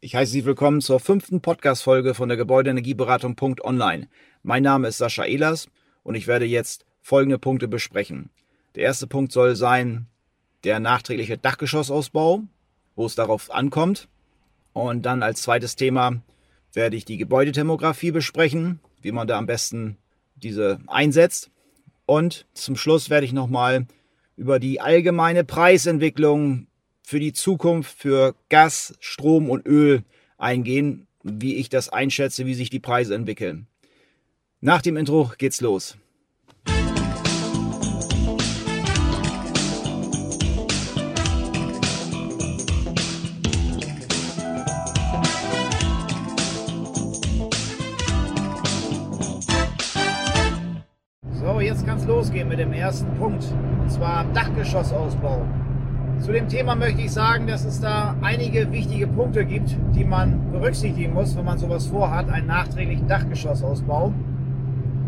[0.00, 4.06] Ich heiße Sie willkommen zur fünften Podcast-Folge von der Gebäudeenergieberatung Online.
[4.44, 5.66] Mein Name ist Sascha Ehlers
[6.04, 8.30] und ich werde jetzt folgende Punkte besprechen.
[8.76, 10.06] Der erste Punkt soll sein
[10.62, 12.44] der nachträgliche Dachgeschossausbau,
[12.94, 14.06] wo es darauf ankommt.
[14.72, 16.22] Und dann als zweites Thema
[16.72, 19.96] werde ich die Gebäudethermografie besprechen, wie man da am besten
[20.36, 21.50] diese einsetzt.
[22.06, 23.88] Und zum Schluss werde ich nochmal
[24.36, 26.67] über die allgemeine Preisentwicklung
[27.08, 30.02] für die Zukunft für Gas, Strom und Öl
[30.36, 33.66] eingehen, wie ich das einschätze, wie sich die Preise entwickeln.
[34.60, 35.96] Nach dem Intro geht's los.
[51.32, 53.44] So, jetzt kann es losgehen mit dem ersten Punkt,
[53.80, 55.46] und zwar Dachgeschossausbau.
[56.28, 60.52] Zu dem Thema möchte ich sagen, dass es da einige wichtige Punkte gibt, die man
[60.52, 64.12] berücksichtigen muss, wenn man sowas vorhat, einen nachträglichen Dachgeschossausbau.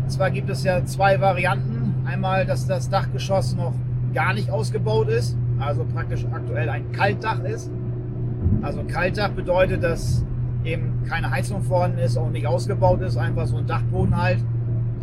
[0.01, 1.93] Und zwar gibt es ja zwei Varianten.
[2.07, 3.75] Einmal, dass das Dachgeschoss noch
[4.15, 7.69] gar nicht ausgebaut ist, also praktisch aktuell ein Kaltdach ist.
[8.63, 10.25] Also Kaltdach bedeutet, dass
[10.63, 14.39] eben keine Heizung vorhanden ist, auch nicht ausgebaut ist, einfach so ein Dachboden halt,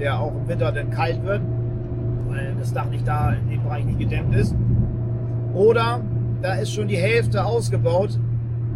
[0.01, 1.43] der auch im Winter dann kalt wird,
[2.27, 4.57] weil das Dach nicht da in dem Bereich nicht gedämmt ist.
[5.59, 6.01] Oder
[6.41, 8.17] da ist schon die Hälfte ausgebaut.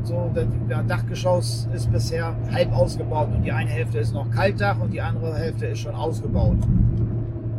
[0.02, 4.92] So, das Dachgeschoss ist bisher halb ausgebaut und die eine Hälfte ist noch Kaltdach und
[4.92, 6.56] die andere Hälfte ist schon ausgebaut.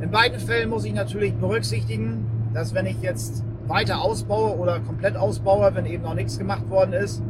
[0.01, 5.15] In beiden Fällen muss ich natürlich berücksichtigen, dass wenn ich jetzt weiter ausbaue oder komplett
[5.15, 7.23] ausbaue, wenn eben noch nichts gemacht worden ist,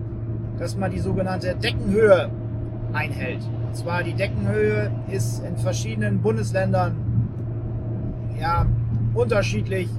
[0.57, 2.31] dass man die sogenannte Deckenhöhe
[2.91, 3.43] einhält.
[3.67, 6.95] Und zwar die Deckenhöhe ist in verschiedenen Bundesländern
[8.41, 8.65] ja
[9.13, 9.89] unterschiedlich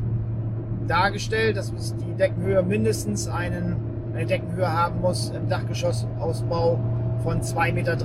[0.86, 3.76] dargestellt, dass die Deckenhöhe mindestens einen,
[4.14, 6.78] eine Deckenhöhe haben muss im Dachgeschossausbau
[7.22, 7.96] von 2,30 Meter,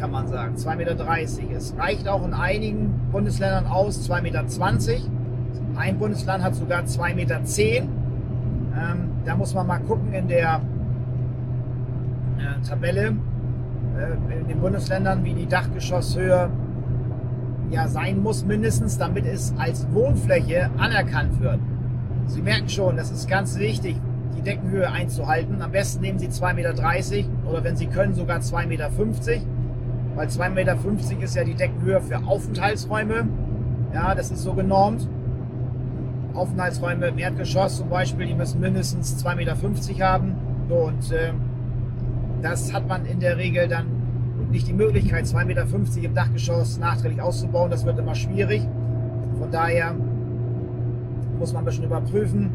[0.00, 0.56] kann man sagen.
[0.56, 1.56] 2,30 Meter.
[1.56, 4.44] Es reicht auch in einigen Bundesländern aus 2,20 Meter.
[5.76, 7.40] Ein Bundesland hat sogar 2,10 Meter.
[8.74, 10.60] Ähm, da muss man mal gucken in der
[12.38, 13.14] äh, Tabelle
[13.96, 16.50] äh, in den Bundesländern, wie die Dachgeschosshöhe
[17.70, 21.58] ja, sein muss, mindestens, damit es als Wohnfläche anerkannt wird.
[22.26, 23.96] Sie merken schon, das ist ganz wichtig,
[24.36, 25.60] die Deckenhöhe einzuhalten.
[25.62, 28.90] Am besten nehmen Sie 2,30 Meter oder wenn Sie können sogar 2,50 Meter.
[30.14, 30.76] Weil 2,50 Meter
[31.22, 33.28] ist ja die Deckenhöhe für Aufenthaltsräume.
[33.94, 35.08] Ja, das ist so genormt.
[36.34, 40.34] Aufenthaltsräume im Erdgeschoss zum Beispiel, die müssen mindestens 2,50 Meter haben.
[40.68, 41.32] So, und äh,
[42.40, 43.86] das hat man in der Regel dann
[44.50, 45.66] nicht die Möglichkeit, 2,50 Meter
[46.02, 47.70] im Dachgeschoss nachträglich auszubauen.
[47.70, 48.62] Das wird immer schwierig.
[49.38, 49.94] Von daher
[51.42, 52.50] muss man ein bisschen überprüfen,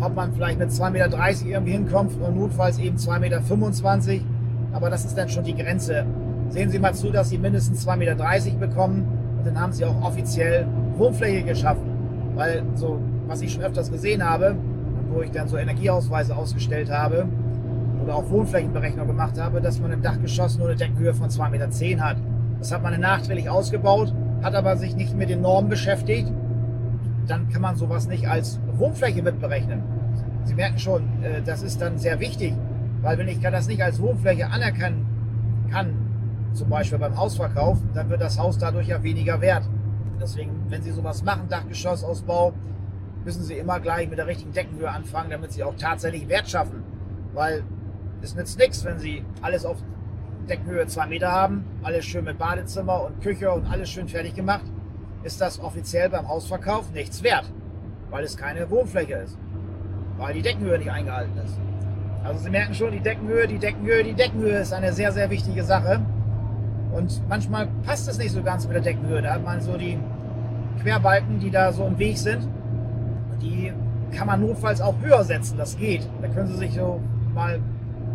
[0.00, 4.24] ob man vielleicht mit 2,30 Meter irgendwie hinkommt und notfalls eben 2,25 Meter.
[4.72, 6.06] Aber das ist dann schon die Grenze.
[6.48, 9.06] Sehen Sie mal zu, dass Sie mindestens 2,30 Meter bekommen
[9.36, 10.66] und dann haben Sie auch offiziell
[10.96, 11.82] Wohnfläche geschaffen.
[12.34, 14.56] Weil so, was ich schon öfters gesehen habe,
[15.12, 17.26] wo ich dann so Energieausweise ausgestellt habe
[18.02, 22.02] oder auch Wohnflächenberechnung gemacht habe, dass man im Dachgeschoss nur eine Deckenhöhe von 2,10 Meter
[22.02, 22.16] hat.
[22.60, 26.32] Das hat man nachträglich ausgebaut, hat aber sich nicht mit den Normen beschäftigt
[27.26, 29.82] dann kann man sowas nicht als Wohnfläche mitberechnen.
[30.44, 32.54] Sie merken schon, äh, das ist dann sehr wichtig,
[33.02, 35.06] weil wenn ich das nicht als Wohnfläche anerkennen
[35.70, 35.94] kann,
[36.52, 39.68] zum Beispiel beim Hausverkauf, dann wird das Haus dadurch ja weniger wert.
[40.20, 42.54] Deswegen, wenn Sie sowas machen, Dachgeschossausbau,
[43.24, 46.82] müssen Sie immer gleich mit der richtigen Deckenhöhe anfangen, damit Sie auch tatsächlich Wert schaffen.
[47.34, 47.62] Weil
[48.22, 49.76] es nützt nichts, wenn Sie alles auf
[50.48, 54.64] Deckenhöhe 2 Meter haben, alles schön mit Badezimmer und Küche und alles schön fertig gemacht
[55.26, 57.50] ist das offiziell beim Hausverkauf nichts wert,
[58.10, 59.36] weil es keine Wohnfläche ist,
[60.18, 61.58] weil die Deckenhöhe nicht eingehalten ist.
[62.22, 65.64] Also Sie merken schon, die Deckenhöhe, die Deckenhöhe, die Deckenhöhe ist eine sehr, sehr wichtige
[65.64, 66.00] Sache.
[66.92, 69.20] Und manchmal passt es nicht so ganz mit der Deckenhöhe.
[69.20, 69.98] Da hat man so die
[70.82, 72.48] Querbalken, die da so im Weg sind.
[73.42, 73.72] Die
[74.12, 75.58] kann man notfalls auch höher setzen.
[75.58, 76.08] Das geht.
[76.22, 77.00] Da können Sie sich so
[77.34, 77.60] mal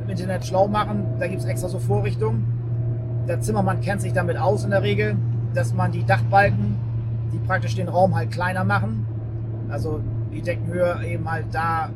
[0.04, 1.06] im Internet schlau machen.
[1.20, 3.26] Da gibt es extra so Vorrichtungen.
[3.28, 5.16] Der Zimmermann kennt sich damit aus in der Regel,
[5.54, 6.91] dass man die Dachbalken
[7.34, 9.06] die praktisch den Raum halt kleiner machen.
[9.70, 10.02] Also
[10.32, 11.90] die Deckenhöhe eben halt da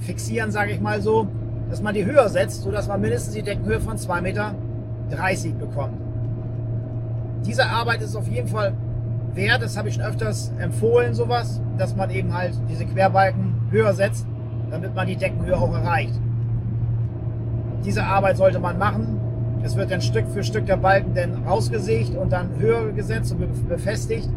[0.00, 1.28] fixieren, sage ich mal so,
[1.70, 4.54] dass man die höher setzt, sodass man mindestens die Deckenhöhe von 2,30 Meter
[5.58, 5.94] bekommt.
[7.46, 8.74] Diese Arbeit ist auf jeden Fall
[9.34, 13.92] wert, das habe ich schon öfters empfohlen, sowas, dass man eben halt diese Querbalken höher
[13.94, 14.26] setzt,
[14.70, 16.14] damit man die Deckenhöhe auch erreicht.
[17.84, 19.18] Diese Arbeit sollte man machen.
[19.64, 23.68] Es wird dann Stück für Stück der Balken dann rausgesägt und dann höher gesetzt und
[23.68, 24.28] befestigt.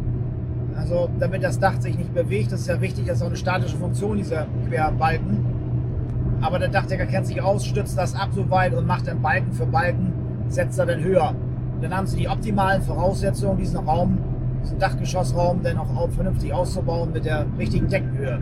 [0.77, 3.37] Also damit das Dach sich nicht bewegt, das ist ja wichtig, das ist auch eine
[3.37, 5.45] statische Funktion dieser Querbalken.
[6.41, 9.51] aber der Dachdecker kennt sich aus, stützt das ab so weit und macht dann Balken
[9.53, 10.13] für Balken,
[10.49, 11.33] setzt er dann höher.
[11.81, 14.17] dann haben sie die optimalen Voraussetzungen, diesen Raum,
[14.63, 18.41] diesen Dachgeschossraum dann auch vernünftig auszubauen mit der richtigen Deckenhöhe.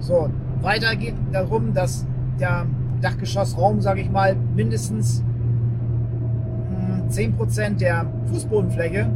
[0.00, 0.30] So,
[0.60, 2.06] weiter geht darum, dass
[2.38, 2.66] der
[3.00, 5.22] Dachgeschossraum, sage ich mal, mindestens
[7.10, 9.10] 10% hm, der Fußbodenfläche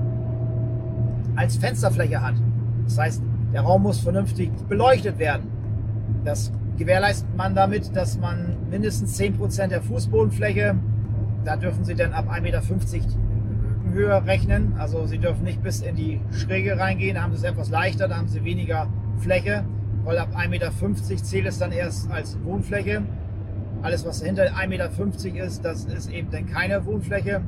[1.38, 2.34] als Fensterfläche hat.
[2.84, 5.48] Das heißt, der Raum muss vernünftig beleuchtet werden.
[6.24, 10.74] Das gewährleistet man damit, dass man mindestens 10% der Fußbodenfläche,
[11.44, 12.62] da dürfen Sie dann ab 1,50 Meter
[13.92, 14.74] Höhe rechnen.
[14.78, 18.08] Also Sie dürfen nicht bis in die Schräge reingehen, da haben Sie es etwas leichter,
[18.08, 18.88] da haben Sie weniger
[19.18, 19.64] Fläche,
[20.04, 20.72] weil ab 1,50 Meter
[21.22, 23.02] zählt es dann erst als Wohnfläche.
[23.82, 27.42] Alles, was hinter 1,50 Meter ist, das ist eben dann keine Wohnfläche.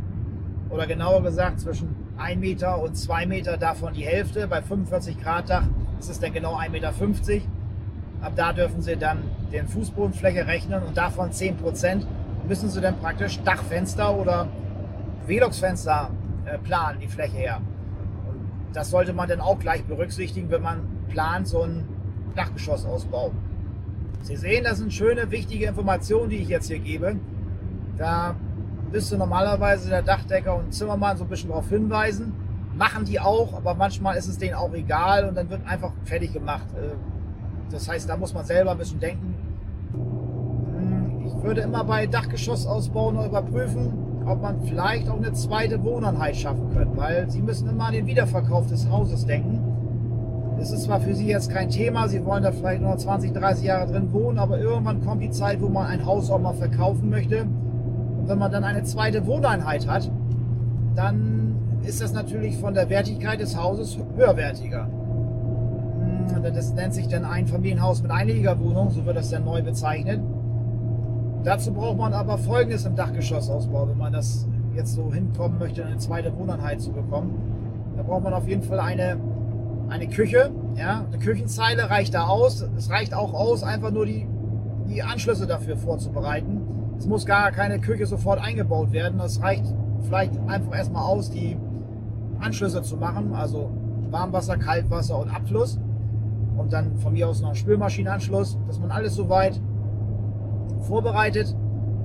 [0.69, 1.89] Oder genauer gesagt, zwischen
[2.21, 4.47] 1 Meter und 2 Meter davon die Hälfte.
[4.47, 5.65] Bei 45 Grad Dach
[5.99, 6.93] ist es dann genau 1,50 Meter.
[8.21, 9.23] Ab da dürfen Sie dann
[9.53, 12.07] den Fußbodenfläche rechnen und davon 10 Prozent
[12.47, 14.49] müssen Sie dann praktisch Dachfenster oder
[15.27, 16.11] Veloxfenster
[16.45, 17.61] äh, planen, die Fläche her.
[18.29, 21.89] Und das sollte man dann auch gleich berücksichtigen, wenn man plant, so einen
[22.37, 23.33] Dachgeschossausbau.
[24.23, 27.17] Sie sehen, das sind schöne, wichtige Informationen, die ich jetzt hier gebe.
[27.97, 28.37] Da
[28.91, 32.33] müsste normalerweise der Dachdecker und Zimmermann so ein bisschen darauf hinweisen.
[32.77, 36.33] Machen die auch, aber manchmal ist es denen auch egal und dann wird einfach fertig
[36.33, 36.67] gemacht.
[36.75, 36.95] Äh,
[37.71, 39.35] das heißt, da muss man selber ein bisschen denken.
[39.93, 43.93] Hm, ich würde immer bei Dachgeschossausbau noch überprüfen,
[44.27, 48.07] ob man vielleicht auch eine zweite Wohneinheit schaffen könnte, weil sie müssen immer an den
[48.07, 49.61] Wiederverkauf des Hauses denken.
[50.61, 53.65] Es ist zwar für Sie jetzt kein Thema, Sie wollen da vielleicht noch 20, 30
[53.65, 57.09] Jahre drin wohnen, aber irgendwann kommt die Zeit, wo man ein Haus auch mal verkaufen
[57.09, 57.47] möchte.
[58.31, 60.09] Wenn man dann eine zweite Wohneinheit hat,
[60.95, 64.89] dann ist das natürlich von der Wertigkeit des Hauses höherwertiger.
[66.55, 70.21] Das nennt sich dann Einfamilienhaus mit Einliegerwohnung, so wird das dann neu bezeichnet.
[71.43, 74.47] Dazu braucht man aber Folgendes im Dachgeschossausbau, wenn man das
[74.77, 77.35] jetzt so hinkommen möchte, eine zweite Wohneinheit zu bekommen.
[77.97, 79.17] Da braucht man auf jeden Fall eine,
[79.89, 80.53] eine Küche.
[80.77, 81.05] Ja?
[81.09, 82.65] Eine Küchenzeile reicht da aus.
[82.77, 84.29] Es reicht auch aus, einfach nur die,
[84.89, 86.60] die Anschlüsse dafür vorzubereiten.
[87.01, 89.19] Es muss gar keine Küche sofort eingebaut werden.
[89.19, 89.65] Das reicht
[90.03, 91.57] vielleicht einfach erstmal aus, die
[92.39, 93.71] Anschlüsse zu machen, also
[94.11, 95.81] Warmwasser, Kaltwasser und Abfluss
[96.59, 99.59] und dann von mir aus noch ein Spülmaschinenanschluss, dass man alles soweit
[100.81, 101.57] vorbereitet.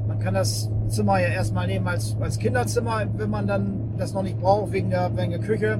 [0.07, 4.23] Man kann das Zimmer ja erstmal nehmen als, als Kinderzimmer, wenn man dann das noch
[4.23, 5.77] nicht braucht, wegen der, wegen Küche.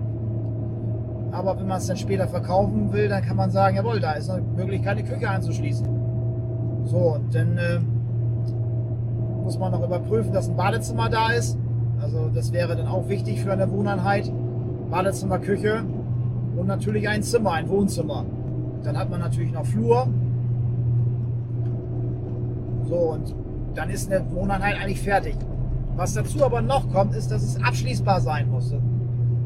[1.32, 4.30] Aber wenn man es dann später verkaufen will, dann kann man sagen, jawohl, da ist
[4.30, 5.88] eine Möglichkeit, eine Küche anzuschließen.
[6.84, 7.80] So, und dann äh,
[9.46, 11.56] muss man noch überprüfen, dass ein Badezimmer da ist.
[12.02, 14.32] Also das wäre dann auch wichtig für eine Wohneinheit.
[14.90, 15.84] Badezimmer, Küche
[16.58, 18.26] und natürlich ein Zimmer, ein Wohnzimmer.
[18.84, 20.08] Dann hat man natürlich noch Flur.
[22.90, 23.36] So, und
[23.76, 25.36] dann ist eine Wohneinheit eigentlich fertig.
[25.96, 28.74] Was dazu aber noch kommt, ist, dass es abschließbar sein muss.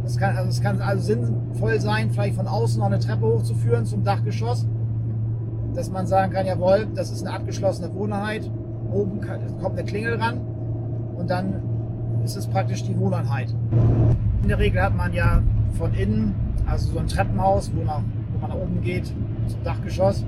[0.06, 4.06] Es kann, also kann also sinnvoll sein, vielleicht von außen noch eine Treppe hochzuführen zum
[4.06, 4.66] Dachgeschoss,
[5.76, 8.50] dass man sagen kann, jawohl, das ist eine abgeschlossene Wohneinheit,
[8.92, 9.22] oben
[9.62, 10.40] kommt eine Klingel ran
[11.16, 11.56] und dann
[12.24, 13.54] ist es praktisch die Wohneinheit.
[14.42, 15.42] In der Regel hat man ja
[15.74, 16.34] von innen,
[16.66, 18.02] also so ein Treppenhaus, wo, nach,
[18.34, 19.08] wo man nach oben geht,
[19.48, 20.26] zum Dachgeschoss.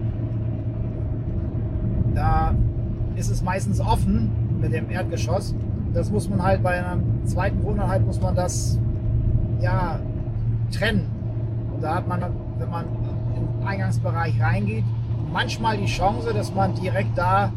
[2.13, 2.53] Da
[3.15, 5.55] ist es meistens offen mit dem Erdgeschoss.
[5.93, 8.79] Das muss man halt bei einer zweiten Wohneinheit muss man das
[9.59, 9.99] ja
[10.71, 11.05] trennen.
[11.73, 12.21] Und da hat man,
[12.57, 12.85] wenn man
[13.35, 14.83] im Eingangsbereich reingeht,
[15.31, 17.51] manchmal die Chance, dass man direkt da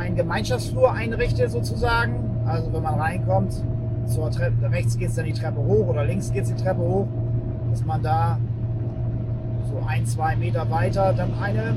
[0.00, 2.42] einen Gemeinschaftsflur einrichtet sozusagen.
[2.46, 3.62] Also wenn man reinkommt,
[4.06, 6.80] zur Treppe, rechts geht es dann die Treppe hoch oder links geht es die Treppe
[6.80, 7.06] hoch,
[7.70, 8.38] dass man da
[9.68, 11.76] so ein, zwei Meter weiter dann eine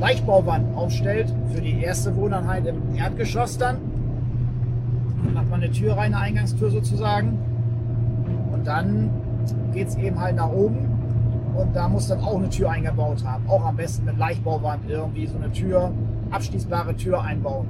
[0.00, 3.78] Leichtbauwand aufstellt für die erste Wohneinheit im Erdgeschoss dann.
[5.24, 7.38] Dann macht man eine Tür rein, eine Eingangstür sozusagen.
[8.52, 9.10] Und dann
[9.72, 10.90] geht es eben halt nach oben.
[11.56, 13.48] Und da muss dann auch eine Tür eingebaut haben.
[13.48, 15.92] Auch am besten mit Leichtbauwand irgendwie so eine Tür,
[16.34, 17.68] abschließbare Tür einbauen.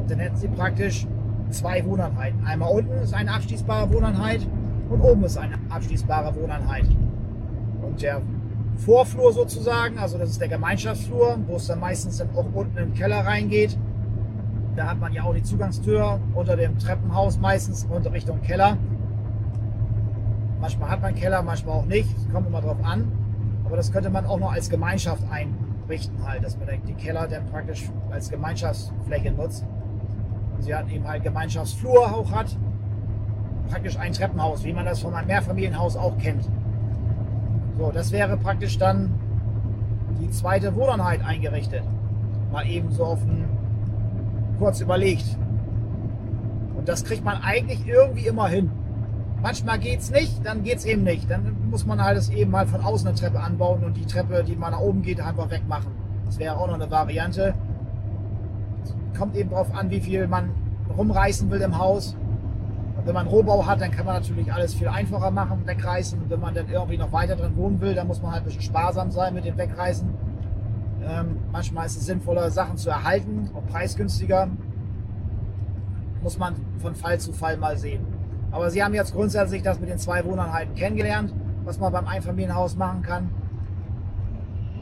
[0.00, 1.06] Und dann hätten sie praktisch
[1.50, 2.44] zwei Wohneinheiten.
[2.46, 4.46] Einmal unten ist eine abschließbare Wohneinheit
[4.90, 6.86] und oben ist eine abschließbare Wohneinheit.
[7.82, 8.20] Und der
[8.76, 12.94] Vorflur sozusagen, also das ist der Gemeinschaftsflur, wo es dann meistens dann auch unten im
[12.94, 13.76] Keller reingeht.
[14.76, 18.76] Da hat man ja auch die Zugangstür unter dem Treppenhaus meistens unter Richtung Keller.
[20.60, 22.08] Manchmal hat man Keller, manchmal auch nicht.
[22.16, 23.10] Es kommt immer drauf an.
[23.64, 25.22] Aber das könnte man auch noch als Gemeinschaft
[25.88, 29.64] einrichten halt, dass man die Keller dann praktisch als Gemeinschaftsfläche nutzt.
[30.54, 32.56] Und sie hat eben halt Gemeinschaftsflur auch hat.
[33.70, 36.48] Praktisch ein Treppenhaus, wie man das von einem Mehrfamilienhaus auch kennt.
[37.78, 39.14] So, das wäre praktisch dann
[40.20, 41.82] die zweite Wohneinheit eingerichtet.
[42.52, 43.44] Mal eben so auf den
[44.58, 45.36] kurz überlegt.
[46.76, 48.70] Und das kriegt man eigentlich irgendwie immer hin.
[49.40, 51.30] Manchmal geht's nicht, dann geht's eben nicht.
[51.30, 54.42] Dann muss man halt es eben mal von außen eine Treppe anbauen und die Treppe,
[54.42, 55.92] die mal nach oben geht, einfach wegmachen.
[56.26, 57.54] Das wäre auch noch eine Variante.
[59.16, 60.50] Kommt eben darauf an, wie viel man
[60.96, 62.16] rumreißen will im Haus.
[62.96, 66.20] Und wenn man Rohbau hat, dann kann man natürlich alles viel einfacher machen, wegreißen.
[66.20, 68.46] Und wenn man dann irgendwie noch weiter drin wohnen will, dann muss man halt ein
[68.46, 70.08] bisschen sparsam sein mit dem Wegreißen.
[71.08, 74.48] Ähm, manchmal ist es sinnvoller, Sachen zu erhalten, auch preisgünstiger.
[76.22, 78.17] Muss man von Fall zu Fall mal sehen.
[78.50, 81.32] Aber Sie haben jetzt grundsätzlich das mit den zwei Wohneinheiten kennengelernt,
[81.64, 83.30] was man beim Einfamilienhaus machen kann.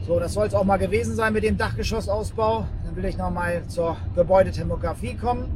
[0.01, 2.65] So, das soll es auch mal gewesen sein mit dem Dachgeschossausbau.
[2.85, 5.49] Dann will ich noch mal zur Gebäudethermografie kommen.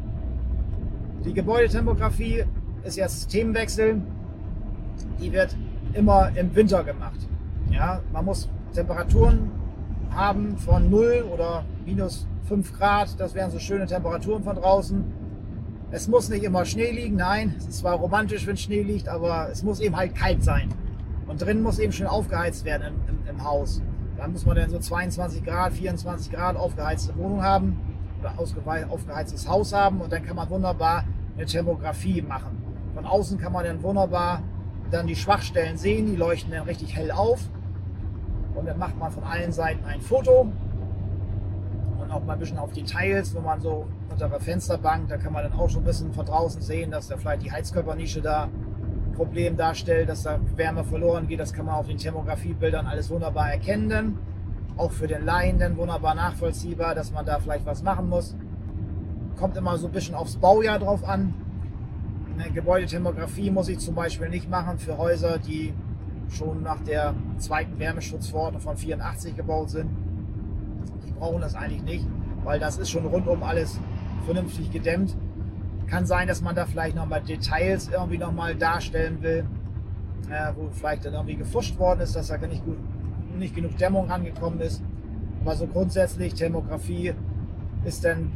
[1.24, 2.44] Die Gebäudethermografie
[2.84, 4.02] ist jetzt Themenwechsel.
[5.22, 5.56] Die wird
[5.94, 7.20] immer im Winter gemacht.
[7.70, 9.52] Ja, man muss Temperaturen
[10.14, 13.18] haben von 0 oder minus 5 Grad.
[13.20, 15.04] Das wären so schöne Temperaturen von draußen.
[15.94, 17.54] Es muss nicht immer Schnee liegen, nein.
[17.58, 20.74] Es ist zwar romantisch, wenn Schnee liegt, aber es muss eben halt kalt sein.
[21.28, 23.82] Und drin muss eben schön aufgeheizt werden im, im, im Haus.
[24.16, 27.78] Da muss man dann so 22 Grad, 24 Grad aufgeheizte Wohnung haben
[28.22, 28.34] oder
[28.90, 31.04] aufgeheiztes Haus haben und dann kann man wunderbar
[31.36, 32.62] eine Thermografie machen.
[32.94, 34.44] Von außen kann man dann wunderbar
[34.92, 37.40] dann die Schwachstellen sehen, die leuchten dann richtig hell auf
[38.56, 40.52] und dann macht man von allen Seiten ein Foto
[42.12, 45.44] auch mal ein bisschen auf Details, wenn man so unter der Fensterbank, da kann man
[45.44, 49.12] dann auch schon ein bisschen von draußen sehen, dass da vielleicht die Heizkörpernische da ein
[49.14, 51.40] Problem darstellt, dass da Wärme verloren geht.
[51.40, 54.18] Das kann man auf den Thermografiebildern alles wunderbar erkennen.
[54.78, 58.36] Auch für den Laien dann wunderbar nachvollziehbar, dass man da vielleicht was machen muss.
[59.38, 61.34] Kommt immer so ein bisschen aufs Baujahr drauf an.
[62.38, 65.74] Eine Gebäudethermografie muss ich zum Beispiel nicht machen für Häuser, die
[66.30, 69.90] schon nach der zweiten Wärmeschutzverordnung von 84 gebaut sind.
[71.22, 72.08] Brauchen das eigentlich nicht,
[72.44, 73.80] weil das ist schon rundum alles
[74.26, 75.16] vernünftig gedämmt.
[75.86, 79.46] Kann sein, dass man da vielleicht nochmal Details irgendwie nochmal darstellen will,
[80.32, 82.80] äh, wo vielleicht dann irgendwie gefuscht worden ist, dass da nicht, gut,
[83.38, 84.82] nicht genug Dämmung angekommen ist.
[85.42, 87.14] Aber so grundsätzlich, Thermografie
[87.86, 88.32] ist dann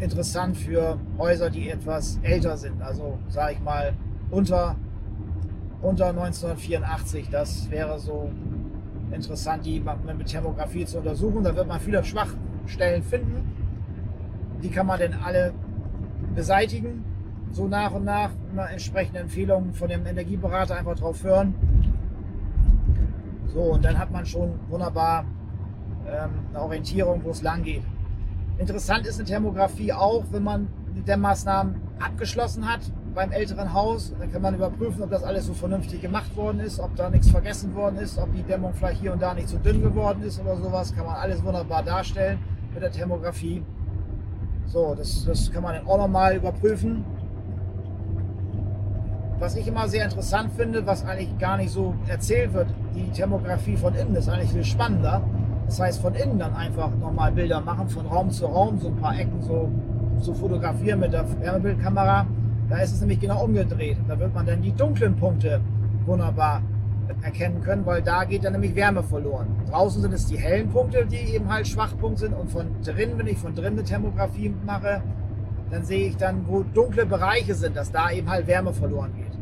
[0.00, 2.80] interessant für Häuser, die etwas älter sind.
[2.80, 3.92] Also sage ich mal
[4.30, 4.76] unter,
[5.82, 7.28] unter 1984.
[7.28, 8.30] Das wäre so
[9.12, 11.44] interessant, die mit Thermografie zu untersuchen.
[11.44, 13.54] Da wird man viele Schwachstellen finden
[14.64, 15.52] die kann man denn alle
[16.34, 17.04] beseitigen,
[17.52, 21.54] so nach und nach, immer entsprechende Empfehlungen von dem Energieberater einfach drauf hören.
[23.52, 25.26] So, und dann hat man schon wunderbar
[26.06, 27.82] ähm, eine Orientierung, wo es lang geht.
[28.56, 32.80] Interessant ist eine Thermografie auch, wenn man die Dämmmaßnahmen abgeschlossen hat
[33.14, 34.12] beim älteren Haus.
[34.18, 37.30] Dann kann man überprüfen, ob das alles so vernünftig gemacht worden ist, ob da nichts
[37.30, 40.40] vergessen worden ist, ob die Dämmung vielleicht hier und da nicht zu dünn geworden ist
[40.40, 40.94] oder sowas.
[40.94, 42.38] Kann man alles wunderbar darstellen
[42.72, 43.62] mit der Thermografie.
[44.66, 47.04] So, das, das kann man dann auch nochmal überprüfen.
[49.38, 53.76] Was ich immer sehr interessant finde, was eigentlich gar nicht so erzählt wird, die Thermografie
[53.76, 55.22] von innen ist eigentlich viel spannender.
[55.66, 58.96] Das heißt, von innen dann einfach nochmal Bilder machen, von Raum zu Raum, so ein
[58.96, 59.70] paar Ecken so,
[60.20, 62.26] so fotografieren mit der Wärmebildkamera.
[62.68, 63.98] Da ist es nämlich genau umgedreht.
[64.08, 65.60] Da wird man dann die dunklen Punkte
[66.06, 66.62] wunderbar
[67.22, 69.46] erkennen können, weil da geht dann nämlich Wärme verloren.
[69.70, 73.26] Draußen sind es die hellen Punkte, die eben halt Schwachpunkt sind und von drin, wenn
[73.26, 75.02] ich von drin eine Thermografie mache,
[75.70, 79.38] dann sehe ich dann, wo dunkle Bereiche sind, dass da eben halt Wärme verloren geht.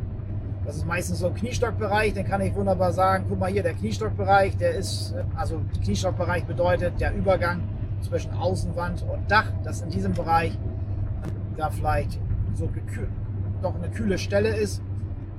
[0.64, 3.74] Das ist meistens so ein Kniestockbereich, dann kann ich wunderbar sagen, guck mal hier, der
[3.74, 7.62] Kniestockbereich, der ist, also Kniestockbereich bedeutet der Übergang
[8.00, 10.56] zwischen Außenwand und Dach, dass in diesem Bereich
[11.56, 12.18] da vielleicht
[12.54, 12.68] so
[13.62, 14.82] doch eine kühle Stelle ist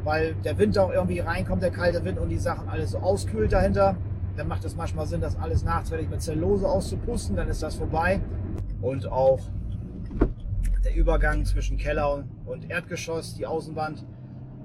[0.03, 3.51] weil der Wind auch irgendwie reinkommt, der kalte Wind und die Sachen alles so auskühlt
[3.51, 3.95] dahinter.
[4.35, 8.19] Dann macht es manchmal Sinn, das alles nachträglich mit Zellulose auszupusten, dann ist das vorbei.
[8.81, 9.39] Und auch
[10.83, 14.03] der Übergang zwischen Keller und Erdgeschoss, die Außenwand,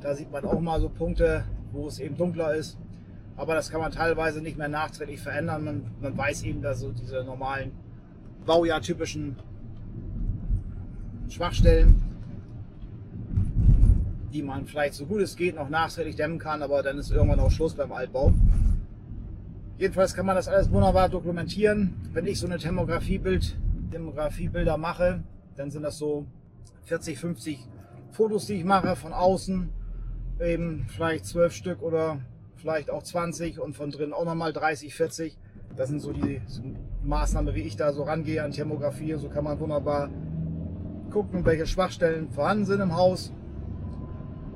[0.01, 2.79] da sieht man auch mal so Punkte, wo es eben dunkler ist.
[3.37, 5.65] Aber das kann man teilweise nicht mehr nachträglich verändern.
[5.65, 7.71] Man, man weiß eben, dass so diese normalen
[8.47, 9.37] Baujahrtypischen
[11.29, 12.08] Schwachstellen
[14.33, 17.41] die man vielleicht so gut es geht noch nachträglich dämmen kann, aber dann ist irgendwann
[17.41, 18.33] auch Schluss beim Altbau.
[19.79, 21.95] Jedenfalls kann man das alles wunderbar dokumentieren.
[22.13, 23.57] Wenn ich so eine Thermografiebild,
[23.93, 25.23] Demografiebilder mache,
[25.57, 26.27] dann sind das so
[26.85, 27.67] 40, 50
[28.11, 29.69] Fotos, die ich mache von außen,
[30.41, 32.21] eben vielleicht 12 Stück oder
[32.57, 35.39] vielleicht auch 20 und von drin auch nochmal 30, 40.
[35.77, 36.41] Das sind so die
[37.05, 39.15] Maßnahmen, wie ich da so rangehe an Thermografie.
[39.15, 40.11] So kann man wunderbar
[41.11, 43.33] gucken, welche Schwachstellen vorhanden sind im Haus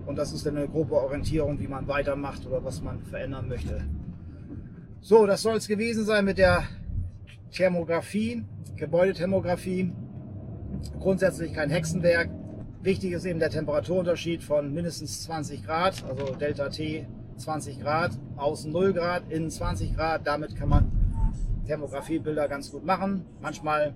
[0.06, 3.82] und das ist dann eine grobe Orientierung, wie man weitermacht oder was man verändern möchte.
[5.00, 6.64] So, das soll es gewesen sein mit der
[7.50, 8.44] Thermografie,
[8.76, 9.92] Gebäudethermografie.
[11.00, 12.30] Grundsätzlich kein Hexenwerk.
[12.82, 17.06] Wichtig ist eben der Temperaturunterschied von mindestens 20 Grad, also Delta T
[17.36, 20.26] 20 Grad, außen 0 Grad, innen 20 Grad.
[20.26, 20.90] Damit kann man
[21.66, 23.24] Thermografiebilder ganz gut machen.
[23.40, 23.94] Manchmal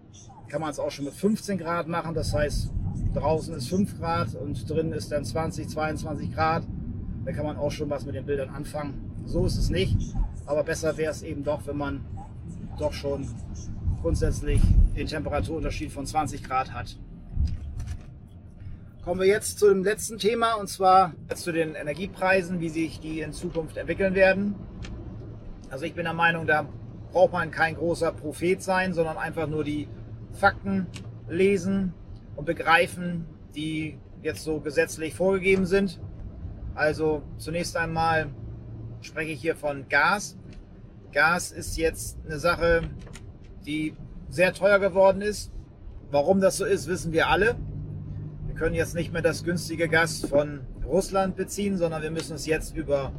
[0.49, 2.15] kann man es auch schon mit 15 Grad machen.
[2.15, 2.71] Das heißt,
[3.17, 6.65] draußen ist 5 Grad und drin ist dann 20, 22 Grad.
[7.25, 9.23] Da kann man auch schon was mit den Bildern anfangen.
[9.25, 9.97] So ist es nicht.
[10.47, 12.05] Aber besser wäre es eben doch, wenn man
[12.79, 13.27] doch schon
[14.01, 14.61] grundsätzlich
[14.95, 16.97] den Temperaturunterschied von 20 Grad hat.
[19.05, 23.21] Kommen wir jetzt zu dem letzten Thema und zwar zu den Energiepreisen, wie sich die
[23.21, 24.55] in Zukunft entwickeln werden.
[25.71, 26.67] Also ich bin der Meinung, da
[27.13, 29.89] braucht man kein großer Prophet sein, sondern einfach nur die
[30.33, 30.87] Fakten
[31.29, 31.95] lesen
[32.37, 36.01] und begreifen, die jetzt so gesetzlich vorgegeben sind.
[36.75, 38.29] Also zunächst einmal
[39.01, 40.37] spreche ich hier von Gas.
[41.13, 42.83] Gas ist jetzt eine Sache,
[43.65, 43.95] die
[44.29, 45.53] sehr teuer geworden ist.
[46.11, 47.57] Warum das so ist, wissen wir alle.
[48.47, 52.47] Wir können jetzt nicht mehr das günstige Gas von Russland beziehen, sondern wir müssen es
[52.47, 53.13] jetzt über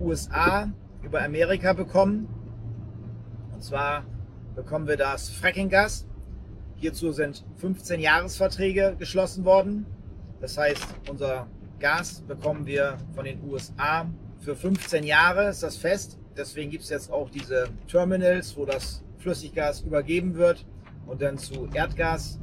[0.00, 2.28] USA, über Amerika bekommen.
[3.52, 4.04] Und zwar
[4.54, 6.06] bekommen wir das Fracking-Gas.
[6.84, 9.86] Hierzu sind 15 Jahresverträge geschlossen worden.
[10.42, 11.46] Das heißt, unser
[11.80, 14.06] Gas bekommen wir von den USA
[14.40, 16.18] für 15 Jahre, ist das fest.
[16.36, 20.66] Deswegen gibt es jetzt auch diese Terminals, wo das Flüssiggas übergeben wird
[21.06, 22.38] und dann zu Erdgas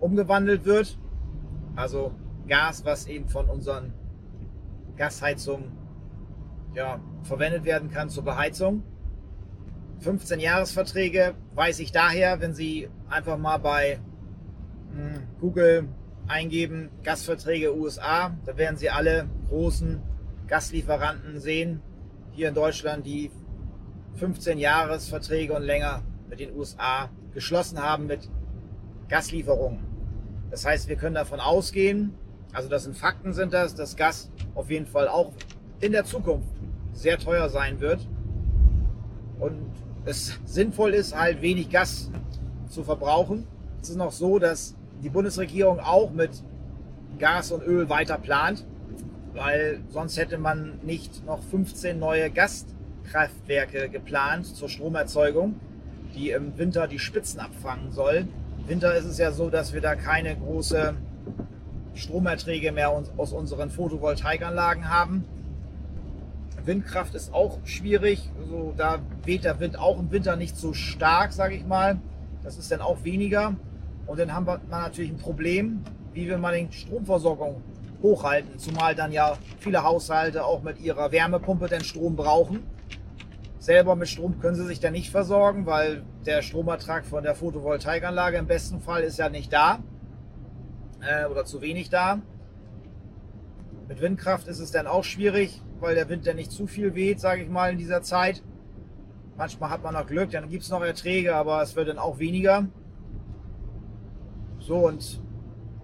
[0.00, 0.98] umgewandelt wird.
[1.74, 2.14] Also
[2.48, 3.92] Gas, was eben von unseren
[4.96, 5.76] Gasheizungen
[6.74, 8.84] ja, verwendet werden kann zur Beheizung.
[9.98, 13.98] 15 Jahresverträge weiß ich daher, wenn Sie einfach mal bei
[14.92, 15.88] hm, Google
[16.26, 20.02] eingeben, Gasverträge USA, da werden Sie alle großen
[20.46, 21.82] Gaslieferanten sehen,
[22.32, 23.30] hier in Deutschland, die
[24.14, 28.28] 15 Jahresverträge und länger mit den USA geschlossen haben mit
[29.08, 29.80] Gaslieferungen.
[30.50, 32.14] Das heißt, wir können davon ausgehen,
[32.52, 35.32] also das sind Fakten sind das, dass Gas auf jeden Fall auch
[35.80, 36.48] in der Zukunft
[36.92, 38.08] sehr teuer sein wird.
[39.38, 39.70] Und
[40.06, 42.10] es sinnvoll ist, halt wenig Gas
[42.76, 43.46] zu verbrauchen.
[43.80, 46.42] Es ist noch so, dass die Bundesregierung auch mit
[47.18, 48.66] Gas und Öl weiter plant,
[49.32, 55.54] weil sonst hätte man nicht noch 15 neue Gaskraftwerke geplant zur Stromerzeugung,
[56.14, 58.28] die im Winter die Spitzen abfangen soll.
[58.58, 60.94] Im Winter ist es ja so, dass wir da keine große
[61.94, 65.24] Stromerträge mehr aus unseren Photovoltaikanlagen haben.
[66.66, 68.28] Windkraft ist auch schwierig.
[68.38, 71.98] Also da weht der Wind auch im Winter nicht so stark, sage ich mal.
[72.46, 73.56] Das ist dann auch weniger.
[74.06, 75.82] Und dann haben wir natürlich ein Problem,
[76.12, 77.60] wie will man die Stromversorgung
[78.00, 78.56] hochhalten.
[78.60, 82.62] Zumal dann ja viele Haushalte auch mit ihrer Wärmepumpe den Strom brauchen.
[83.58, 88.36] Selber mit Strom können sie sich dann nicht versorgen, weil der Stromertrag von der Photovoltaikanlage
[88.36, 89.80] im besten Fall ist ja nicht da
[91.00, 92.20] äh, oder zu wenig da.
[93.88, 97.18] Mit Windkraft ist es dann auch schwierig, weil der Wind dann nicht zu viel weht,
[97.18, 98.40] sage ich mal, in dieser Zeit.
[99.36, 102.18] Manchmal hat man noch Glück, dann gibt es noch Erträge, aber es wird dann auch
[102.18, 102.66] weniger.
[104.58, 105.20] So, und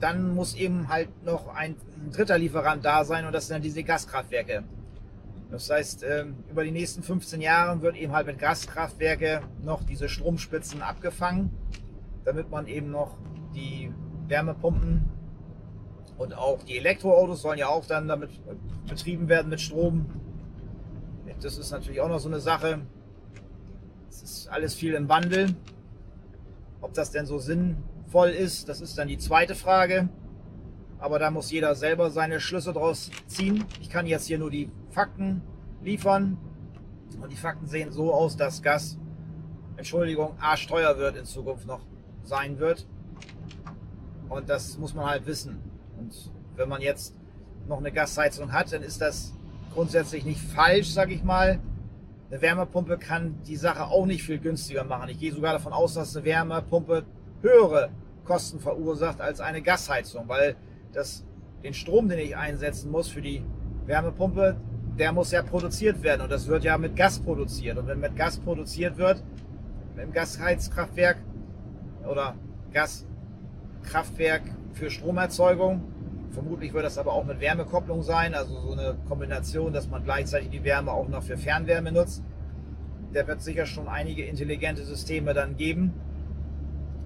[0.00, 3.62] dann muss eben halt noch ein, ein dritter Lieferant da sein und das sind dann
[3.62, 4.64] diese Gaskraftwerke.
[5.50, 10.08] Das heißt, ähm, über die nächsten 15 Jahre wird eben halt mit Gaskraftwerke noch diese
[10.08, 11.50] Stromspitzen abgefangen,
[12.24, 13.18] damit man eben noch
[13.54, 13.92] die
[14.28, 15.10] Wärmepumpen
[16.16, 18.30] und auch die Elektroautos sollen ja auch dann damit
[18.88, 20.06] betrieben werden mit Strom.
[21.42, 22.80] Das ist natürlich auch noch so eine Sache.
[24.12, 25.56] Es ist alles viel im Wandel.
[26.82, 30.10] Ob das denn so sinnvoll ist, das ist dann die zweite Frage.
[30.98, 33.64] Aber da muss jeder selber seine Schlüsse draus ziehen.
[33.80, 35.40] Ich kann jetzt hier nur die Fakten
[35.82, 36.36] liefern.
[37.22, 38.98] Und die Fakten sehen so aus, dass Gas,
[39.78, 41.80] Entschuldigung, arschteuer wird in Zukunft noch
[42.22, 42.86] sein wird.
[44.28, 45.58] Und das muss man halt wissen.
[45.98, 47.16] Und wenn man jetzt
[47.66, 49.32] noch eine Gasheizung hat, dann ist das
[49.72, 51.60] grundsätzlich nicht falsch, sage ich mal.
[52.32, 55.10] Eine Wärmepumpe kann die Sache auch nicht viel günstiger machen.
[55.10, 57.04] Ich gehe sogar davon aus, dass eine Wärmepumpe
[57.42, 57.90] höhere
[58.24, 60.56] Kosten verursacht als eine Gasheizung, weil
[60.94, 61.26] das,
[61.62, 63.44] den Strom, den ich einsetzen muss für die
[63.84, 64.56] Wärmepumpe,
[64.98, 67.76] der muss ja produziert werden und das wird ja mit Gas produziert.
[67.76, 69.22] Und wenn mit Gas produziert wird,
[70.02, 71.18] im Gasheizkraftwerk
[72.10, 72.34] oder
[72.72, 75.82] Gaskraftwerk für Stromerzeugung,
[76.32, 80.50] vermutlich wird das aber auch mit Wärmekopplung sein, also so eine Kombination, dass man gleichzeitig
[80.50, 82.22] die Wärme auch noch für Fernwärme nutzt.
[83.14, 85.92] Der wird sicher schon einige intelligente Systeme dann geben.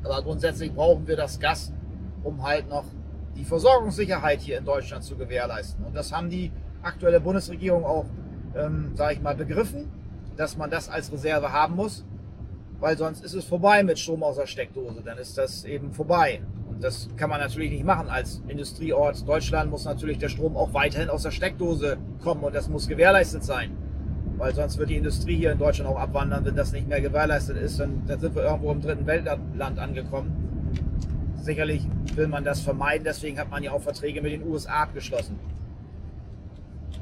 [0.05, 1.73] Aber grundsätzlich brauchen wir das Gas,
[2.23, 2.85] um halt noch
[3.37, 5.85] die Versorgungssicherheit hier in Deutschland zu gewährleisten.
[5.85, 8.07] Und das haben die aktuelle Bundesregierung auch,
[8.55, 9.91] ähm, sage ich mal, begriffen,
[10.37, 12.05] dass man das als Reserve haben muss,
[12.79, 15.03] weil sonst ist es vorbei mit Strom aus der Steckdose.
[15.05, 16.41] Dann ist das eben vorbei.
[16.81, 19.27] Das kann man natürlich nicht machen als Industrieort.
[19.27, 23.45] Deutschland muss natürlich der Strom auch weiterhin aus der Steckdose kommen und das muss gewährleistet
[23.45, 23.71] sein.
[24.37, 27.57] Weil sonst wird die Industrie hier in Deutschland auch abwandern, wenn das nicht mehr gewährleistet
[27.57, 27.81] ist.
[27.81, 30.47] Dann, dann sind wir irgendwo im dritten Weltland angekommen.
[31.41, 35.39] Sicherlich will man das vermeiden, deswegen hat man ja auch Verträge mit den USA abgeschlossen.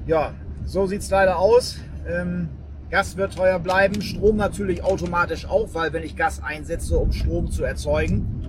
[0.07, 0.35] Ja,
[0.65, 1.79] so sieht es leider aus.
[2.07, 2.51] Ähm,
[2.91, 7.51] Gas wird teuer bleiben, Strom natürlich automatisch auch, weil wenn ich Gas einsetze, um Strom
[7.51, 8.43] zu erzeugen,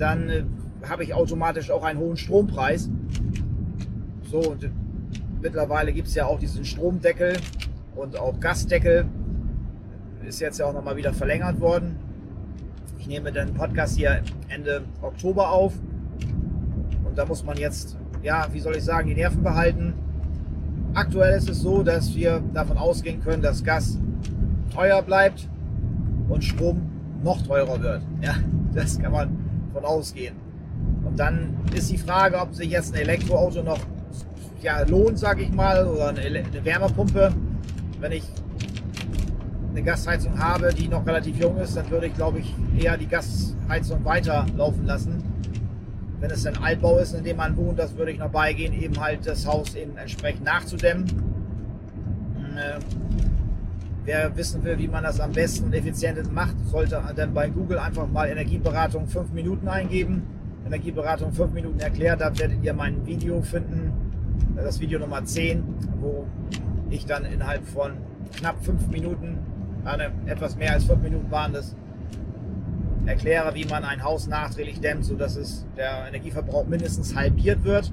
[0.00, 0.44] dann äh,
[0.88, 2.88] habe ich automatisch auch einen hohen Strompreis.
[4.30, 4.70] So, und äh,
[5.40, 7.36] mittlerweile gibt es ja auch diesen Stromdeckel
[7.94, 9.06] und auch Gasdeckel.
[10.24, 11.96] Ist jetzt ja auch nochmal wieder verlängert worden.
[12.98, 15.74] Ich nehme den Podcast hier Ende Oktober auf.
[17.04, 19.94] Und da muss man jetzt, ja, wie soll ich sagen, die Nerven behalten
[20.94, 23.98] Aktuell ist es so, dass wir davon ausgehen können, dass Gas
[24.74, 25.48] teuer bleibt
[26.28, 26.82] und Strom
[27.22, 28.02] noch teurer wird.
[28.20, 28.34] Ja,
[28.74, 29.28] das kann man
[29.72, 30.36] von ausgehen.
[31.04, 33.80] Und dann ist die Frage, ob sich jetzt ein Elektroauto noch
[34.62, 37.32] ja, lohnt, sage ich mal, oder eine, eine Wärmepumpe.
[38.00, 38.24] Wenn ich
[39.70, 43.06] eine Gasheizung habe, die noch relativ jung ist, dann würde ich, glaube ich, eher die
[43.06, 45.30] Gasheizung weiterlaufen lassen
[46.20, 49.00] wenn es ein Altbau ist, in dem man wohnt, das würde ich noch beigehen, eben
[49.00, 51.06] halt das Haus eben entsprechend nachzudämmen.
[54.12, 57.78] Wer wissen will, wie man das am besten und effizienter macht, sollte dann bei Google
[57.78, 60.24] einfach mal Energieberatung 5 Minuten eingeben.
[60.66, 63.92] Energieberatung 5 Minuten erklärt, da werdet ihr mein Video finden,
[64.56, 65.62] das Video Nummer 10,
[66.00, 66.26] wo
[66.90, 67.92] ich dann innerhalb von
[68.34, 69.38] knapp 5 Minuten,
[69.84, 71.76] eine, etwas mehr als 5 Minuten waren das,
[73.06, 77.92] erkläre, wie man ein Haus nachträglich dämmt, sodass es der Energieverbrauch mindestens halbiert wird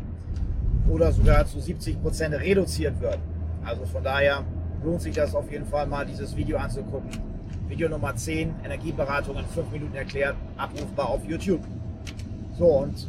[0.89, 3.19] oder sogar zu 70 Prozent reduziert wird.
[3.63, 4.43] Also von daher
[4.83, 7.09] lohnt sich das auf jeden Fall mal, dieses Video anzugucken.
[7.67, 11.61] Video Nummer 10, Energieberatung in 5 Minuten erklärt, abrufbar auf YouTube.
[12.57, 13.07] So, und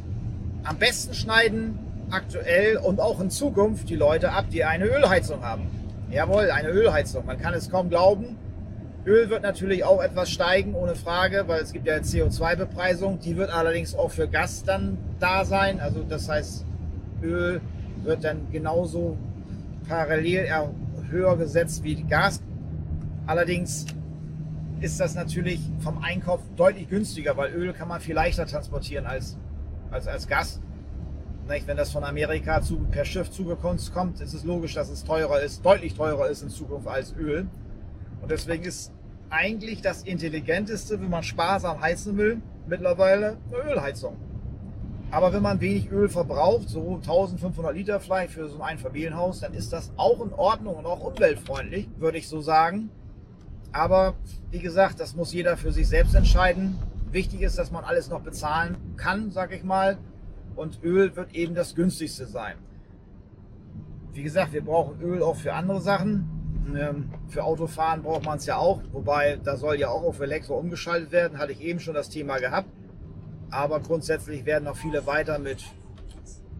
[0.64, 1.78] am besten schneiden
[2.10, 5.66] aktuell und auch in Zukunft die Leute ab, die eine Ölheizung haben.
[6.10, 7.26] Jawohl, eine Ölheizung.
[7.26, 8.36] Man kann es kaum glauben.
[9.06, 13.20] Öl wird natürlich auch etwas steigen, ohne Frage, weil es gibt ja CO2-Bepreisung.
[13.20, 15.80] Die wird allerdings auch für Gas dann da sein.
[15.80, 16.64] Also das heißt,
[17.22, 17.60] Öl
[18.02, 19.16] wird dann genauso
[19.88, 20.46] parallel
[21.10, 22.40] höher gesetzt wie Gas.
[23.26, 23.86] Allerdings
[24.80, 29.36] ist das natürlich vom Einkauf deutlich günstiger, weil Öl kann man viel leichter transportieren als,
[29.90, 30.60] als, als Gas.
[31.46, 35.40] Wenn das von Amerika zu, per Schiff zugekommen kommt, ist es logisch, dass es teurer
[35.40, 37.46] ist, deutlich teurer ist in Zukunft als Öl.
[38.20, 38.92] Und deswegen ist
[39.30, 44.16] eigentlich das Intelligenteste, wenn man sparsam heizen will, mittlerweile eine Ölheizung.
[45.10, 49.54] Aber wenn man wenig Öl verbraucht, so 1500 Liter vielleicht für so ein Einfamilienhaus, dann
[49.54, 52.90] ist das auch in Ordnung und auch umweltfreundlich, würde ich so sagen.
[53.72, 54.14] Aber
[54.50, 56.78] wie gesagt, das muss jeder für sich selbst entscheiden.
[57.10, 59.96] Wichtig ist, dass man alles noch bezahlen kann, sag ich mal.
[60.56, 62.56] Und Öl wird eben das günstigste sein.
[64.12, 66.28] Wie gesagt, wir brauchen Öl auch für andere Sachen.
[66.76, 70.58] Ähm, für Autofahren braucht man es ja auch, wobei da soll ja auch auf Elektro
[70.58, 72.68] umgeschaltet werden, hatte ich eben schon das Thema gehabt.
[73.50, 75.64] Aber grundsätzlich werden noch viele weiter mit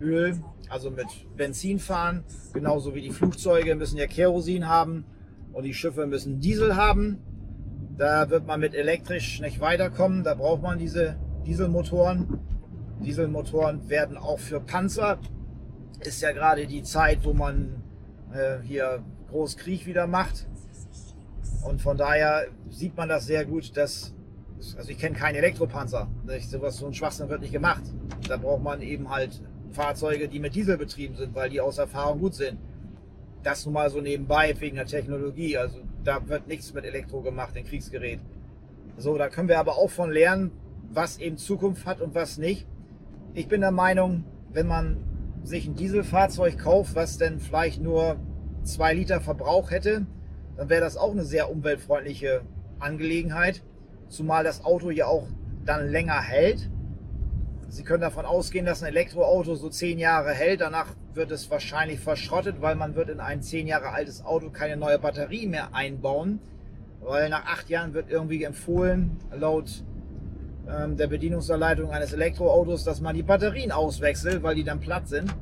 [0.01, 5.05] Öl, also mit Benzin fahren, genauso wie die Flugzeuge müssen ja Kerosin haben
[5.53, 7.19] und die Schiffe müssen Diesel haben.
[7.97, 12.39] Da wird man mit elektrisch nicht weiterkommen, da braucht man diese Dieselmotoren.
[13.05, 15.19] Dieselmotoren werden auch für Panzer.
[16.01, 17.83] Ist ja gerade die Zeit, wo man
[18.33, 20.47] äh, hier Großkrieg wieder macht.
[21.65, 24.15] Und von daher sieht man das sehr gut, dass,
[24.77, 26.09] also ich kenne keinen Elektropanzer.
[26.41, 27.83] Sowas, so ein Schwachsinn wird nicht gemacht.
[28.29, 29.41] Da braucht man eben halt
[29.71, 32.59] Fahrzeuge, die mit Diesel betrieben sind, weil die aus Erfahrung gut sind.
[33.43, 35.57] Das nun mal so nebenbei wegen der Technologie.
[35.57, 38.21] Also da wird nichts mit Elektro gemacht in Kriegsgerät.
[38.97, 40.51] So, da können wir aber auch von lernen,
[40.91, 42.67] was eben Zukunft hat und was nicht.
[43.35, 44.97] Ich bin der Meinung, wenn man
[45.45, 48.17] sich ein Dieselfahrzeug kauft, was denn vielleicht nur
[48.65, 50.07] zwei Liter Verbrauch hätte,
[50.57, 52.43] dann wäre das auch eine sehr umweltfreundliche
[52.81, 53.63] Angelegenheit.
[54.09, 55.27] Zumal das Auto ja auch
[55.65, 56.71] dann länger hält.
[57.69, 60.63] Sie können davon ausgehen, dass ein Elektroauto so zehn Jahre hält.
[60.63, 64.77] Danach wird es wahrscheinlich verschrottet, weil man wird in ein zehn Jahre altes Auto keine
[64.77, 66.41] neue Batterie mehr einbauen.
[67.01, 69.85] Weil nach acht Jahren wird irgendwie empfohlen, laut
[70.69, 75.35] ähm, der Bedienungsanleitung eines Elektroautos, dass man die Batterien auswechselt, weil die dann platt sind.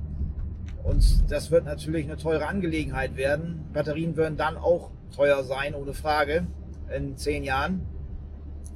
[0.82, 3.64] Und das wird natürlich eine teure Angelegenheit werden.
[3.72, 6.46] Batterien werden dann auch teuer sein, ohne Frage,
[6.94, 7.86] in zehn Jahren.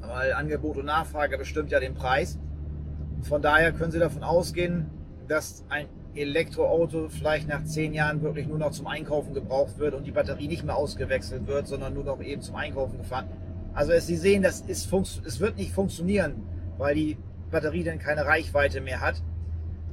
[0.01, 2.39] Weil Angebot und Nachfrage bestimmt ja den Preis.
[3.23, 4.87] Von daher können Sie davon ausgehen,
[5.29, 10.05] dass ein Elektroauto vielleicht nach zehn Jahren wirklich nur noch zum Einkaufen gebraucht wird und
[10.05, 13.29] die Batterie nicht mehr ausgewechselt wird, sondern nur noch eben zum Einkaufen gefahren.
[13.75, 14.93] Also Sie sehen, das ist,
[15.25, 16.43] es wird nicht funktionieren,
[16.79, 17.17] weil die
[17.51, 19.23] Batterie dann keine Reichweite mehr hat.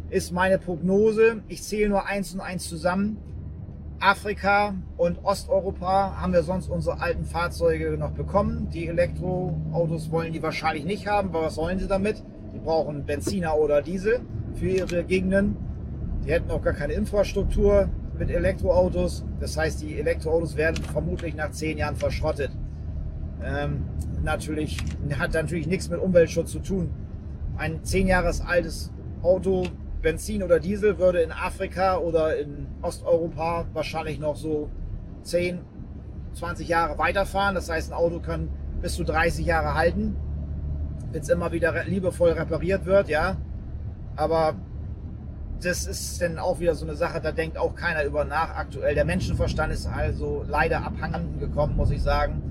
[0.10, 1.44] Ist meine Prognose.
[1.48, 3.18] Ich zähle nur eins und eins zusammen.
[4.00, 8.70] Afrika und Osteuropa haben wir sonst unsere alten Fahrzeuge noch bekommen.
[8.70, 12.24] Die Elektroautos wollen die wahrscheinlich nicht haben, weil was sollen sie damit?
[12.54, 14.20] Die brauchen Benziner oder Diesel
[14.54, 15.58] für ihre Gegenden.
[16.26, 19.26] Die hätten auch gar keine Infrastruktur mit Elektroautos.
[19.40, 22.52] Das heißt, die Elektroautos werden vermutlich nach zehn Jahren verschrottet.
[23.44, 23.84] Ähm,
[24.24, 24.78] natürlich
[25.18, 26.92] hat natürlich nichts mit Umweltschutz zu tun.
[27.58, 28.92] Ein zehn Jahres altes
[29.24, 29.66] Auto,
[30.02, 34.70] Benzin oder Diesel, würde in Afrika oder in Osteuropa wahrscheinlich noch so
[35.24, 35.60] 10,
[36.34, 37.56] 20 Jahre weiterfahren.
[37.56, 38.50] Das heißt, ein Auto kann
[38.82, 40.16] bis zu 30 Jahre halten,
[41.12, 43.38] wenn es immer wieder liebevoll repariert wird, ja.
[44.16, 44.56] Aber
[45.62, 48.94] das ist dann auch wieder so eine Sache, da denkt auch keiner über nach aktuell.
[48.94, 52.42] Der Menschenverstand ist also leider abhanden gekommen, muss ich sagen.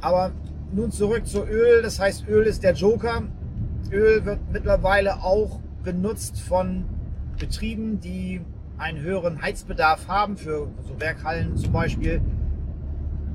[0.00, 0.32] Aber
[0.72, 1.82] nun zurück zu Öl.
[1.82, 3.22] Das heißt, Öl ist der Joker.
[3.90, 6.84] Öl wird mittlerweile auch benutzt von
[7.38, 8.40] Betrieben, die
[8.78, 12.20] einen höheren Heizbedarf haben, für so Werkhallen zum Beispiel.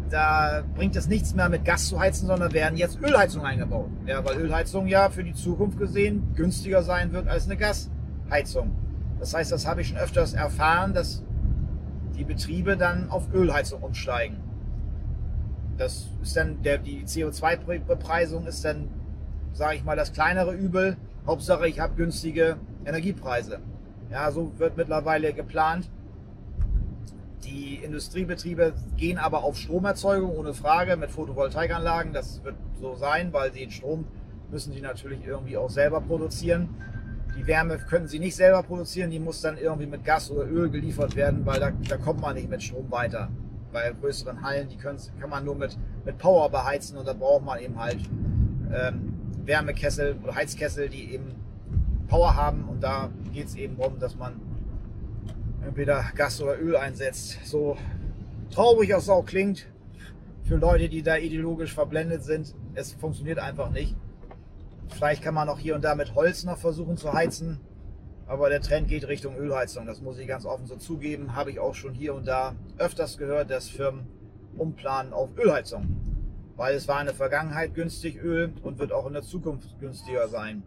[0.09, 3.89] Da bringt es nichts mehr mit Gas zu heizen, sondern werden jetzt Ölheizungen eingebaut.
[4.07, 8.71] Ja, weil Ölheizung ja für die Zukunft gesehen günstiger sein wird als eine Gasheizung.
[9.19, 11.23] Das heißt, das habe ich schon öfters erfahren, dass
[12.17, 14.37] die Betriebe dann auf Ölheizung umsteigen.
[15.77, 18.89] Das ist dann der, die CO2-Bepreisung ist dann,
[19.53, 20.97] sage ich mal, das kleinere Übel.
[21.25, 23.59] Hauptsache, ich habe günstige Energiepreise.
[24.11, 25.89] Ja, so wird mittlerweile geplant.
[27.43, 32.13] Die Industriebetriebe gehen aber auf Stromerzeugung ohne Frage mit Photovoltaikanlagen.
[32.13, 34.05] Das wird so sein, weil den Strom
[34.51, 36.69] müssen sie natürlich irgendwie auch selber produzieren.
[37.37, 40.69] Die Wärme können sie nicht selber produzieren, die muss dann irgendwie mit Gas oder Öl
[40.69, 43.29] geliefert werden, weil da, da kommt man nicht mit Strom weiter.
[43.71, 44.97] Bei größeren Hallen, die kann
[45.29, 47.99] man nur mit, mit Power beheizen und da braucht man eben halt
[48.73, 49.08] ähm,
[49.49, 51.35] Wärmekessel oder Heizkessel, die eben
[52.07, 52.69] Power haben.
[52.69, 54.39] Und da geht es eben darum, dass man
[55.65, 57.39] entweder Gas oder Öl einsetzt.
[57.43, 57.75] So
[58.51, 59.67] traurig es auch klingt
[60.43, 62.55] für Leute, die da ideologisch verblendet sind.
[62.75, 63.95] Es funktioniert einfach nicht.
[64.89, 67.59] Vielleicht kann man auch hier und da mit Holz noch versuchen zu heizen.
[68.27, 69.87] Aber der Trend geht Richtung Ölheizung.
[69.87, 71.35] Das muss ich ganz offen so zugeben.
[71.35, 74.07] Habe ich auch schon hier und da öfters gehört, dass Firmen
[74.55, 76.18] umplanen auf Ölheizung
[76.59, 80.27] weil es war in der Vergangenheit günstig Öl und wird auch in der Zukunft günstiger
[80.27, 80.61] sein.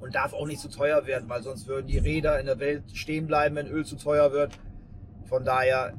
[0.00, 2.84] Und darf auch nicht zu teuer werden, weil sonst würden die Räder in der Welt
[2.94, 4.58] stehen bleiben, wenn Öl zu teuer wird.
[5.26, 5.92] Von daher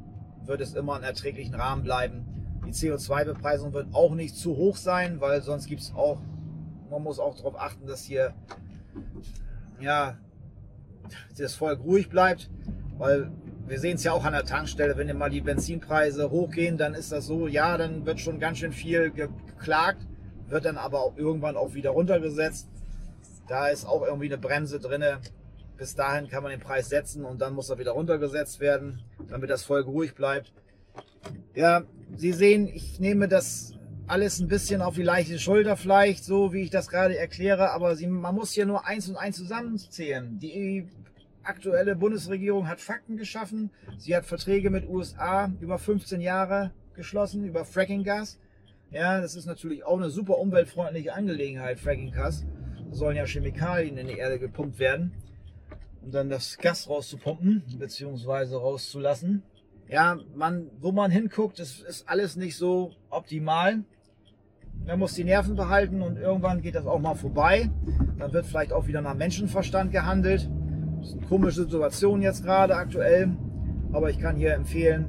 [0.44, 2.26] wird es immer in erträglichen Rahmen bleiben.
[2.66, 6.20] Die CO2-Bepreisung wird auch nicht zu hoch sein, weil sonst gibt es auch,
[6.90, 8.34] man muss auch darauf achten, dass hier
[9.80, 10.18] ja,
[11.38, 12.50] das Volk ruhig bleibt,
[12.98, 13.32] weil
[13.70, 17.12] wir sehen es ja auch an der Tankstelle, wenn immer die Benzinpreise hochgehen, dann ist
[17.12, 20.02] das so, ja, dann wird schon ganz schön viel geklagt,
[20.48, 22.68] wird dann aber auch irgendwann auch wieder runtergesetzt.
[23.48, 25.04] Da ist auch irgendwie eine Bremse drin.
[25.78, 29.50] Bis dahin kann man den Preis setzen und dann muss er wieder runtergesetzt werden, damit
[29.50, 30.52] das Volk ruhig bleibt.
[31.54, 31.84] Ja,
[32.16, 33.74] Sie sehen, ich nehme das
[34.08, 37.96] alles ein bisschen auf die leichte Schulter vielleicht, so wie ich das gerade erkläre, aber
[37.96, 40.40] Sie, man muss hier nur eins und eins zusammenzählen.
[40.40, 40.88] Die
[41.50, 43.72] aktuelle Bundesregierung hat Fakten geschaffen.
[43.98, 48.40] Sie hat Verträge mit USA über 15 Jahre geschlossen, über Fracking-Gas.
[48.92, 52.46] Ja, das ist natürlich auch eine super umweltfreundliche Angelegenheit, Fracking-Gas.
[52.90, 55.14] Da sollen ja Chemikalien in die Erde gepumpt werden,
[56.02, 58.56] um dann das Gas rauszupumpen bzw.
[58.56, 59.44] rauszulassen.
[59.88, 63.84] Ja, man, wo man hinguckt, ist, ist alles nicht so optimal.
[64.86, 67.70] Man muss die Nerven behalten und irgendwann geht das auch mal vorbei.
[68.18, 70.50] Dann wird vielleicht auch wieder nach Menschenverstand gehandelt.
[71.02, 73.30] Ist eine komische Situation jetzt gerade aktuell,
[73.94, 75.06] aber ich kann hier empfehlen,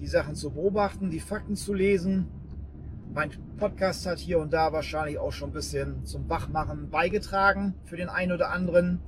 [0.00, 2.28] die Sachen zu beobachten, die Fakten zu lesen.
[3.12, 7.96] Mein Podcast hat hier und da wahrscheinlich auch schon ein bisschen zum Wachmachen beigetragen für
[7.96, 9.00] den einen oder anderen.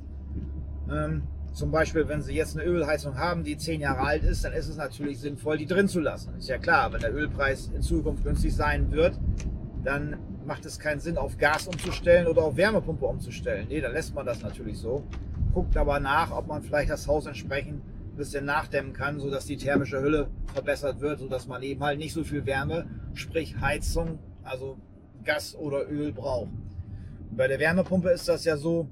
[0.92, 1.22] Ähm,
[1.54, 4.68] zum Beispiel, wenn Sie jetzt eine Ölheizung haben, die zehn Jahre alt ist, dann ist
[4.68, 6.34] es natürlich sinnvoll, die drin zu lassen.
[6.36, 9.18] Ist ja klar, wenn der Ölpreis in Zukunft günstig sein wird,
[9.84, 13.66] dann macht es keinen Sinn, auf Gas umzustellen oder auf Wärmepumpe umzustellen.
[13.68, 15.04] Nee, dann lässt man das natürlich so
[15.54, 19.56] guckt aber nach, ob man vielleicht das Haus entsprechend ein bisschen nachdämmen kann, sodass die
[19.56, 24.76] thermische Hülle verbessert wird, sodass man eben halt nicht so viel Wärme, sprich Heizung, also
[25.24, 26.50] Gas oder Öl braucht.
[27.30, 28.88] Bei der Wärmepumpe ist das ja so,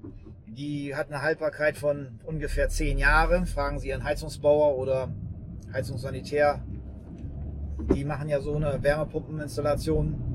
[0.47, 3.47] die hat eine Haltbarkeit von ungefähr zehn Jahren.
[3.47, 5.13] Fragen Sie Ihren Heizungsbauer oder
[5.73, 6.63] Heizungssanitär.
[7.95, 10.32] Die machen ja so eine Wärmepumpeninstallation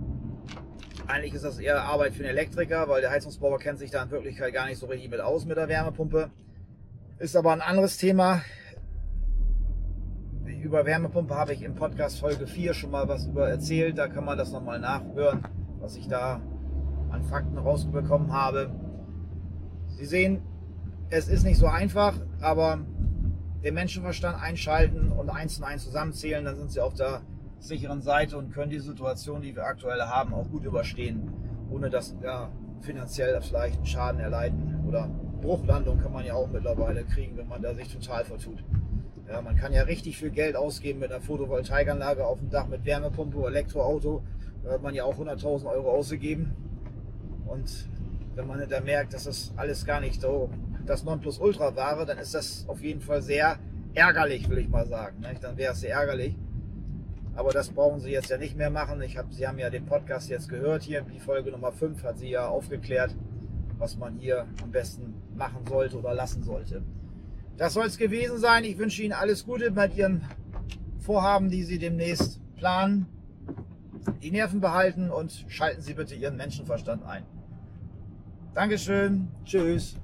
[1.05, 4.11] eigentlich ist das eher Arbeit für den Elektriker, weil der Heizungsbauer kennt sich da in
[4.11, 6.31] Wirklichkeit gar nicht so richtig mit aus mit der Wärmepumpe.
[7.19, 8.41] Ist aber ein anderes Thema.
[10.63, 13.97] Über Wärmepumpe habe ich im Podcast Folge 4 schon mal was über erzählt.
[13.97, 15.43] Da kann man das nochmal nachhören,
[15.79, 16.41] was ich da
[17.09, 18.71] an Fakten rausbekommen habe.
[19.87, 20.41] Sie sehen,
[21.09, 22.79] es ist nicht so einfach, aber
[23.63, 27.21] den Menschenverstand einschalten und eins und eins zusammenzählen, dann sind Sie auf der
[27.59, 31.31] sicheren Seite und können die Situation, die wir aktuell haben, auch gut überstehen,
[31.69, 32.49] ohne dass ja,
[32.81, 35.09] finanziell vielleicht einen Schaden erleiden oder
[35.41, 38.63] Bruchlandung kann man ja auch mittlerweile kriegen, wenn man da sich total vertut.
[39.27, 42.85] Ja, man kann ja richtig viel Geld ausgeben mit einer Photovoltaikanlage auf dem Dach mit
[42.85, 44.23] Wärmepumpe, Elektroauto.
[44.63, 46.55] Da hat man ja auch 100.000 Euro ausgegeben.
[47.45, 47.89] Und
[48.35, 50.49] wenn man dann merkt, dass das alles gar nicht so
[50.85, 53.57] das Nonplusultra war, dann ist das auf jeden Fall sehr
[53.93, 55.23] ärgerlich, will ich mal sagen.
[55.41, 56.35] Dann wäre es sehr ärgerlich.
[57.37, 58.99] Aber das brauchen Sie jetzt ja nicht mehr machen.
[59.03, 61.01] Ich hab, Sie haben ja den Podcast jetzt gehört hier.
[61.01, 63.15] Die Folge Nummer 5 hat Sie ja aufgeklärt,
[63.77, 66.81] was man hier am besten machen sollte oder lassen sollte.
[67.55, 68.63] Das soll es gewesen sein.
[68.63, 70.25] Ich wünsche Ihnen alles Gute bei Ihren
[70.97, 73.05] Vorhaben, die Sie demnächst planen.
[74.23, 77.23] Die Nerven behalten und schalten Sie bitte Ihren Menschenverstand ein.
[78.55, 79.27] Dankeschön.
[79.45, 79.95] Tschüss.